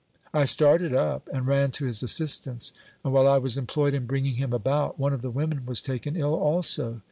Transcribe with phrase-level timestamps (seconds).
[0.33, 4.33] I started up and ran to his assistance; and while I was employed in bringing
[4.37, 6.99] him about, one of the women was taken ill also.